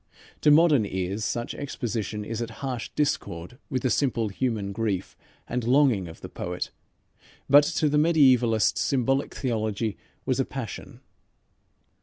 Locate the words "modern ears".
0.49-1.23